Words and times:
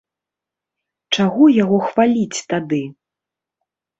Чаго 1.17 1.43
яго 1.63 1.77
хваліць 1.89 2.41
тады? 2.53 2.83